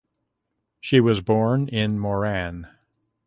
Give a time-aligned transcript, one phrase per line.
[0.79, 2.65] She was born in Moran.